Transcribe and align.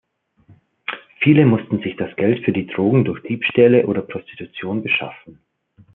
Viele 1.19 1.45
mussten 1.45 1.79
sich 1.83 1.95
das 1.95 2.15
Geld 2.15 2.43
für 2.43 2.51
die 2.51 2.65
Drogen 2.65 3.05
durch 3.05 3.21
Diebstähle 3.21 3.85
oder 3.85 4.01
Prostitution 4.01 4.81
beschaffen. 4.81 5.39